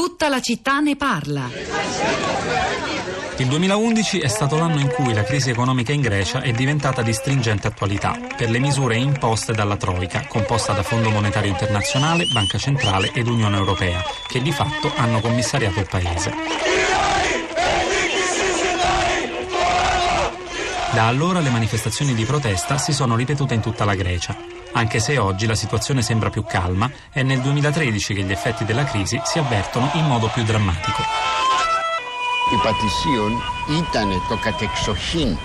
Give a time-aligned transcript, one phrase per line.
[0.00, 1.50] Tutta la città ne parla.
[3.36, 7.12] Il 2011 è stato l'anno in cui la crisi economica in Grecia è diventata di
[7.12, 13.10] stringente attualità per le misure imposte dalla Troica, composta da Fondo Monetario Internazionale, Banca Centrale
[13.12, 17.19] ed Unione Europea, che di fatto hanno commissariato il paese.
[20.93, 24.35] Da allora le manifestazioni di protesta si sono ripetute in tutta la Grecia.
[24.73, 28.83] Anche se oggi la situazione sembra più calma, è nel 2013 che gli effetti della
[28.83, 31.01] crisi si avvertono in modo più drammatico.
[32.53, 33.31] Η Πατησίων
[33.77, 35.37] ήταν το κατεξοχήν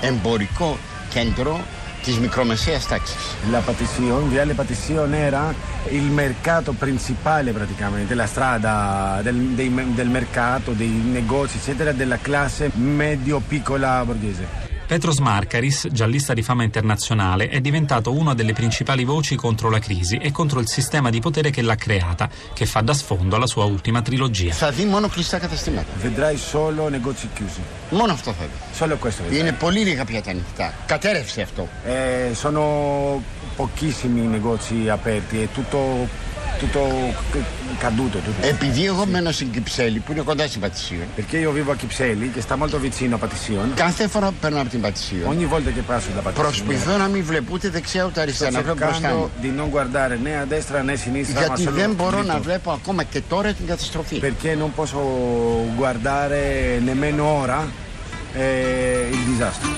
[0.00, 0.78] εμπορικό
[1.08, 1.60] κέντρο
[2.02, 3.36] της μικρομεσαίας τάξης.
[3.52, 5.54] La Patition, Viale Patition era
[5.90, 12.70] il mercato principale praticamente, la strada del, dei- del mercato, dei negozi eccetera della classe
[12.74, 14.46] medio-piccola borghese.
[14.92, 20.16] Petros Markaris, giallista di fama internazionale, è diventato una delle principali voci contro la crisi
[20.16, 23.64] e contro il sistema di potere che l'ha creata, che fa da sfondo alla sua
[23.64, 24.52] ultima trilogia.
[24.52, 25.86] Θα δει μόνο κλειστά καταστήματα.
[26.02, 27.60] Vedrai solo negozi chiusi,
[27.90, 28.84] Μόνο αυτό θα δει.
[28.84, 29.38] solo questo vedrai.
[29.40, 30.72] Είναι πολύ λίγα πια τα ανοιχτά.
[30.86, 31.68] Κατέρευσε αυτό.
[31.84, 32.62] Eh, sono
[33.56, 36.08] pochissimi negozi aperti, è tutto,
[36.59, 36.79] tutto
[37.31, 37.37] c-
[37.79, 38.17] caduto.
[38.25, 38.47] tutto.
[38.47, 42.31] Επειδή εγώ μένω στην Κυψέλη που είναι κοντά στην Πατησίων, Perché io vivo a Chipseli,
[42.35, 45.69] che sta molto vicino a Patition, κάθε φορά που παίρνω από την Πατησίων, ogni volta
[45.69, 48.77] che passo da Patition προσπαθώ να μην βλέπω ούτε δεξιά ούτε sto αριστερά, να βλέπω
[48.77, 49.29] μπροστά cercando μου.
[49.43, 52.33] di non guardare né a destra né a sinistra, ma Γιατί solo δεν μπορώ dritto.
[52.33, 54.19] να βλέπω ακόμα και τώρα την καταστροφή.
[54.19, 54.99] perché non posso
[55.75, 56.41] guardare
[56.85, 57.59] nemmeno ora
[58.35, 59.69] eh, il disastro.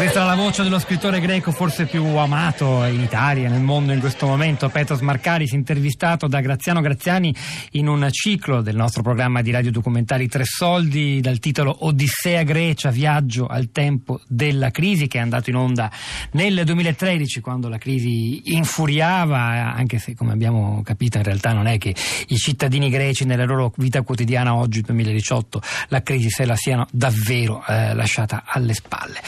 [0.00, 4.00] Questa è la voce dello scrittore greco forse più amato in Italia, nel mondo in
[4.00, 7.34] questo momento, Petros Marcaris, intervistato da Graziano Graziani
[7.72, 13.46] in un ciclo del nostro programma di radiodocumentari Tre Soldi dal titolo Odissea Grecia, viaggio
[13.46, 15.90] al tempo della crisi che è andato in onda
[16.32, 21.76] nel 2013 quando la crisi infuriava, anche se come abbiamo capito in realtà non è
[21.76, 21.94] che
[22.28, 27.62] i cittadini greci nella loro vita quotidiana oggi 2018 la crisi se la siano davvero
[27.68, 29.20] eh, lasciata alle spalle.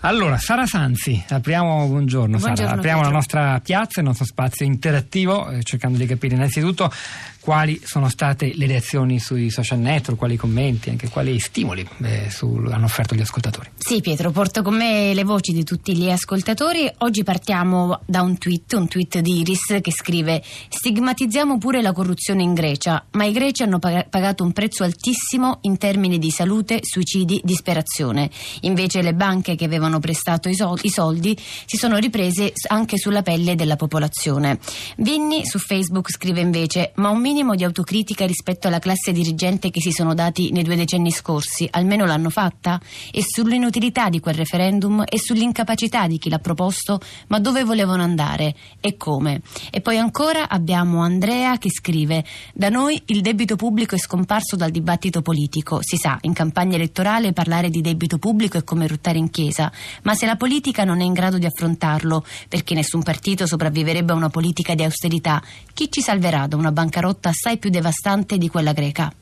[0.00, 5.50] Allora, Sara Sanzi, apriamo, buongiorno, Sara, Buongiorno, apriamo la nostra piazza, il nostro spazio interattivo,
[5.50, 6.90] eh, cercando di capire innanzitutto
[7.46, 12.72] quali sono state le reazioni sui social network, quali commenti, anche quali stimoli eh, sul-
[12.72, 13.70] hanno offerto gli ascoltatori.
[13.76, 16.90] Sì, Pietro, porto con me le voci di tutti gli ascoltatori.
[16.98, 22.42] Oggi partiamo da un tweet, un tweet di Iris che scrive: Stigmatizziamo pure la corruzione
[22.42, 26.80] in Grecia, ma i greci hanno pag- pagato un prezzo altissimo in termini di salute,
[26.82, 28.28] suicidi, disperazione.
[28.62, 33.22] Invece le banche che avevano prestato i, sol- i soldi si sono riprese anche sulla
[33.22, 34.58] pelle della popolazione.
[34.96, 39.82] Vinni su Facebook scrive invece: Ma un minimo di autocritica rispetto alla classe dirigente che
[39.82, 42.80] si sono dati nei due decenni scorsi, almeno l'hanno fatta?
[43.12, 48.54] E sull'inutilità di quel referendum e sull'incapacità di chi l'ha proposto, ma dove volevano andare
[48.80, 49.42] e come?
[49.70, 54.70] E poi ancora abbiamo Andrea che scrive: Da noi il debito pubblico è scomparso dal
[54.70, 55.80] dibattito politico.
[55.82, 59.70] Si sa, in campagna elettorale parlare di debito pubblico è come ruttare in chiesa,
[60.04, 64.16] ma se la politica non è in grado di affrontarlo, perché nessun partito sopravviverebbe a
[64.16, 65.42] una politica di austerità,
[65.74, 69.12] chi ci salverà da una bancarotta assai più devastante di quella greca?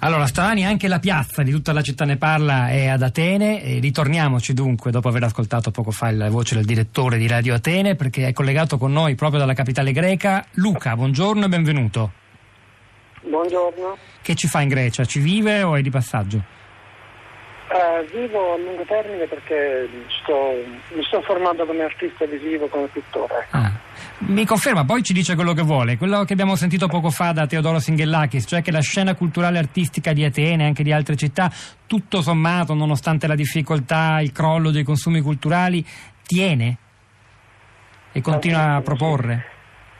[0.00, 3.78] Allora, stamani anche la piazza di tutta la città ne parla è ad Atene e
[3.78, 8.26] ritorniamoci dunque dopo aver ascoltato poco fa la voce del direttore di Radio Atene perché
[8.26, 10.44] è collegato con noi proprio dalla capitale greca.
[10.52, 12.12] Luca, buongiorno e benvenuto.
[13.24, 15.04] Buongiorno, Che ci fa in Grecia?
[15.04, 16.42] Ci vive o è di passaggio?
[17.72, 19.88] Eh, vivo a lungo termine perché
[20.22, 20.62] sto-
[20.94, 23.46] mi sto formando come artista visivo, come pittore.
[23.50, 23.71] Ah.
[24.24, 27.46] Mi conferma, poi ci dice quello che vuole, quello che abbiamo sentito poco fa da
[27.46, 31.50] Teodoro Singhellakis, cioè che la scena culturale artistica di Atene e anche di altre città,
[31.86, 35.84] tutto sommato, nonostante la difficoltà, il crollo dei consumi culturali,
[36.24, 36.76] tiene
[38.12, 39.44] e continua a proporre.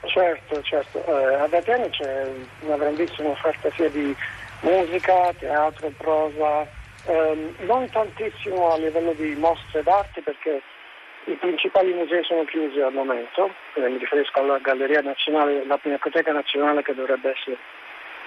[0.05, 1.05] Certo, certo.
[1.05, 4.15] Eh, ad Atene c'è una grandissima offerta sia di
[4.61, 6.65] musica, teatro, prosa,
[7.05, 10.61] ehm, non tantissimo a livello di mostre d'arte perché
[11.25, 16.31] i principali musei sono chiusi al momento, eh, mi riferisco alla Galleria Nazionale, la Pinacoteca
[16.31, 17.57] Nazionale che dovrebbe essere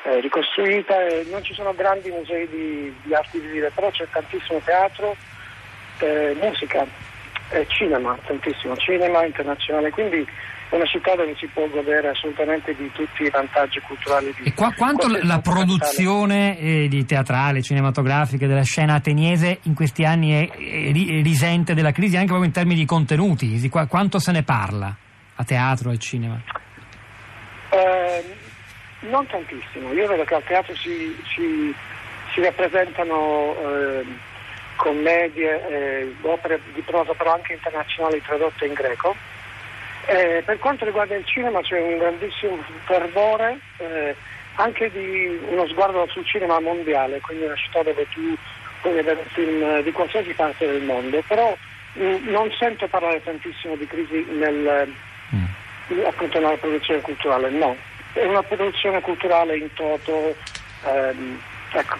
[0.04, 4.60] eh, ricostruita e non ci sono grandi musei di, di arti visive, però c'è tantissimo
[4.64, 5.16] teatro,
[5.98, 6.86] eh, musica,
[7.50, 10.26] e cinema, tantissimo cinema internazionale, quindi
[10.68, 14.34] è una città dove si può godere assolutamente di tutti i vantaggi culturali.
[14.36, 20.04] Di E qua, quanto la, produzione eh, di teatrale, cinematografica della scena ateniese in questi
[20.04, 23.58] anni è, è ri- risente della crisi anche proprio in termini di contenuti?
[23.60, 24.94] Di qua- quanto se ne parla
[25.36, 26.40] a teatro e cinema?
[27.70, 28.24] Eh,
[29.08, 31.74] non tantissimo, io vedo che al teatro si, si-
[32.32, 34.04] si rappresentano eh,
[34.76, 39.14] commedie, eh, opere di prosa però anche internazionali tradotte in greco.
[40.06, 44.14] Eh, per quanto riguarda il cinema c'è un grandissimo fervore eh,
[44.54, 48.36] anche di uno sguardo sul cinema mondiale, quindi una città dove tu
[48.80, 51.56] puoi vedere film di qualsiasi parte del mondo, però
[51.94, 54.94] mh, non sento parlare tantissimo di crisi nel,
[56.04, 57.76] appunto nella produzione culturale, no.
[58.12, 60.34] È una produzione culturale in toto,
[60.84, 61.40] ehm,
[61.72, 61.96] ecco,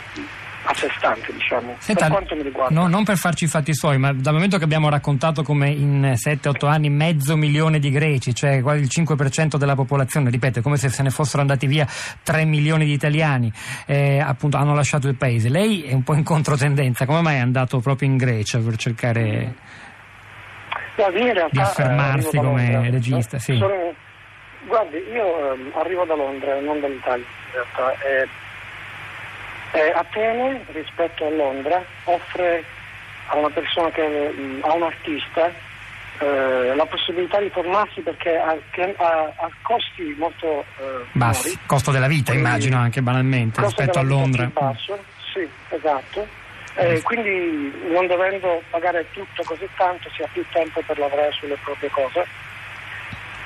[0.69, 2.75] a sé stante, diciamo, Senta, per quanto mi riguarda.
[2.75, 6.15] no, non per farci i fatti suoi, ma dal momento che abbiamo raccontato come in
[6.17, 10.77] 7-8 anni mezzo milione di greci, cioè quasi il 5% della popolazione, ripeto, è come
[10.77, 11.87] se se ne fossero andati via
[12.23, 13.53] 3 milioni di italiani,
[13.87, 15.49] eh, appunto hanno lasciato il paese.
[15.49, 19.55] Lei è un po' in controtendenza, come mai è andato proprio in Grecia per cercare...
[20.97, 23.57] Realtà, Di affermarsi eh, come regista, sì.
[23.59, 23.95] Sono-
[24.67, 28.35] guardi, io ehm, arrivo da Londra, non dall'Italia in realtà.
[29.77, 32.65] E- e Atene, rispetto a Londra, offre
[33.29, 35.51] a una persona che mh, a un artista
[36.19, 38.57] eh, la possibilità di formarsi perché ha,
[38.97, 41.67] ha- ha costi molto eh, Bassi, minori.
[41.67, 44.49] costo della vita Quindi- immagino anche banalmente rispetto a Londra.
[44.53, 44.99] basso,
[45.33, 46.27] sì, esatto.
[46.79, 51.57] Eh, quindi non dovendo pagare tutto così tanto si ha più tempo per lavorare sulle
[51.65, 52.27] proprie cose.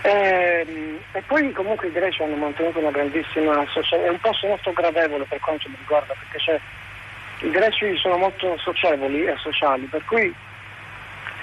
[0.03, 4.73] Ehm, e poi comunque i greci hanno mantenuto una grandissima socialità, è un posto molto
[4.73, 6.61] gradevole per quanto mi riguarda, perché c'è-
[7.47, 10.35] i greci sono molto socievoli e sociali, per cui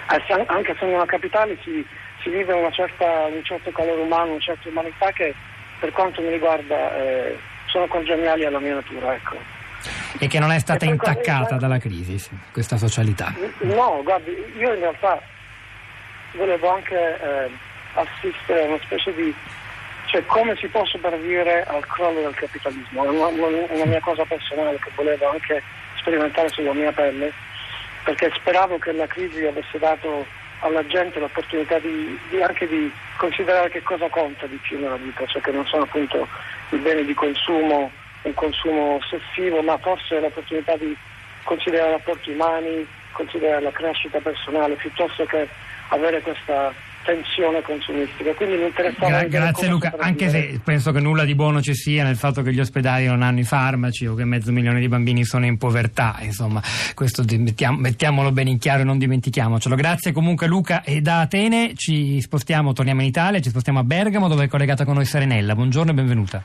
[0.10, 1.86] eh, anche essendo una capitale si,
[2.22, 5.36] si vive una certa- un certo calore umano, una certa umanità che
[5.80, 7.38] per quanto mi riguarda eh,
[7.68, 9.14] sono congeniali alla mia natura.
[9.14, 9.36] Ecco.
[10.20, 13.34] E che non è stata E intaccata dalla crisi, sì, questa socialità.
[13.60, 15.22] No, guardi, io in realtà
[16.34, 17.50] volevo anche eh,
[17.98, 19.34] assistere a una specie di...
[20.06, 24.78] cioè come si può sopravvivere al crollo del capitalismo, è una, una- mia cosa personale
[24.80, 25.62] che volevo anche
[25.98, 27.32] sperimentare sulla mia pelle,
[28.04, 30.26] perché speravo che la crisi avesse dato
[30.60, 35.26] alla gente l'opportunità di, di anche di considerare che cosa conta di più nella vita,
[35.26, 36.28] cioè che non sono appunto
[36.70, 37.92] i beni di consumo,
[38.24, 40.96] un consumo ossessivo, ma forse l'opportunità di
[41.44, 45.48] considerare i rapporti umani, considerare la crescita personale, piuttosto che
[45.90, 46.74] avere questa
[47.08, 48.34] tensione consumistica.
[48.34, 52.04] Quindi mi interessava Gra- grazie Luca, anche se penso che nulla di buono ci sia
[52.04, 55.24] nel fatto che gli ospedali non hanno i farmaci o che mezzo milione di bambini
[55.24, 56.62] sono in povertà, insomma,
[56.94, 59.76] questo mettiam- mettiamolo bene in chiaro e non dimentichiamocelo.
[59.76, 64.28] Grazie comunque Luca e da Atene ci spostiamo, torniamo in Italia, ci spostiamo a Bergamo
[64.28, 65.56] dove è collegata con noi Serenella.
[65.56, 66.44] Buongiorno e benvenuta.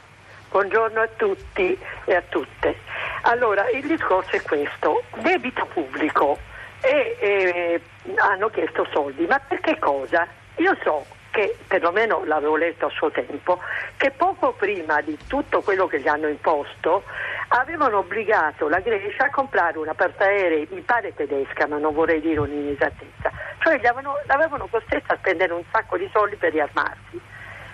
[0.51, 2.77] Buongiorno a tutti e a tutte.
[3.23, 6.39] Allora, il discorso è questo, debito pubblico
[6.83, 7.81] e eh,
[8.17, 10.29] hanno chiesto soldi, ma per che cosa?
[10.57, 13.59] Io so che, perlomeno l'avevo letto a suo tempo,
[13.97, 17.05] che poco prima di tutto quello che gli hanno imposto
[17.49, 22.41] avevano obbligato la Grecia a comprare una portaerei, mi pare tedesca, ma non vorrei dire
[22.41, 27.21] un'inesattezza, cioè gli avevano, l'avevano costretta a spendere un sacco di soldi per riarmarsi.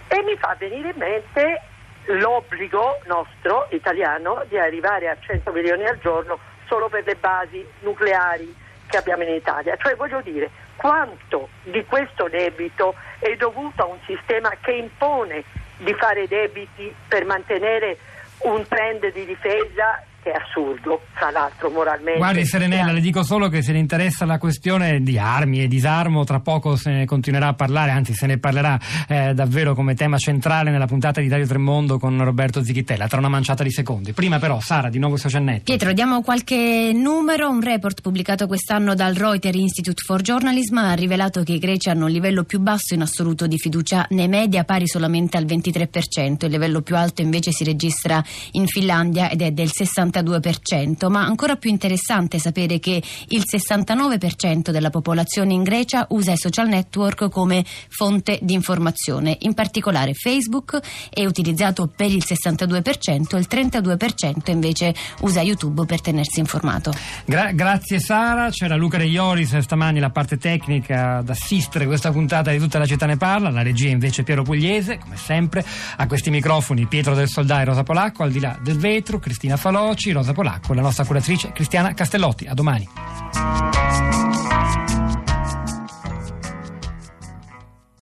[0.07, 1.63] E mi fa venire in mente
[2.07, 8.55] l'obbligo nostro italiano di arrivare a 100 milioni al giorno solo per le basi nucleari
[8.89, 9.77] che abbiamo in Italia.
[9.77, 15.43] Cioè voglio dire quanto di questo debito è dovuto a un sistema che impone
[15.79, 17.99] di fare debiti per mantenere
[18.39, 22.19] un trend di difesa che è assurdo, tra l'altro moralmente.
[22.19, 26.25] Guardi Serenella, le dico solo che se le interessa la questione di armi e disarmo,
[26.25, 28.79] tra poco se ne continuerà a parlare, anzi se ne parlerà
[29.09, 33.29] eh, davvero come tema centrale nella puntata di Dario Tremondo con Roberto Zichitella, tra una
[33.29, 34.13] manciata di secondi.
[34.13, 35.65] Prima però, Sara, di nuovo i social network.
[35.65, 37.49] Pietro, diamo qualche numero.
[37.49, 42.07] Un report pubblicato quest'anno dal Reuters Institute for Journalism ha rivelato che i greci hanno
[42.07, 46.45] il livello più basso in assoluto di fiducia nei media, pari solamente al 23%.
[46.45, 48.23] Il livello più alto invece si registra
[48.53, 49.71] in Finlandia ed è del
[50.23, 51.11] 62%.
[51.11, 56.69] Ma ancora più interessante sapere che il 69% della popolazione in Grecia usa i social
[56.69, 59.37] network come fonte di informazione.
[59.41, 66.41] In particolare Facebook è utilizzato per il 62%, il 32% invece usa YouTube per tenersi
[66.41, 66.93] informato.
[67.25, 72.51] Gra- grazie Sara, c'era Luca De Ioris stamani la parte tecnica ad assistere questa puntata
[72.51, 75.65] di Tutta la città ne parla, la regia invece Piero Pugliese, come sempre,
[75.97, 79.57] a questi microfoni Pietro del Soldà e Rosa Polacco, al di là del vetro Cristina
[79.57, 82.47] Faloci, Rosa Polacco, la nostra curatrice Cristiana Castellotti.
[82.47, 82.89] A domani.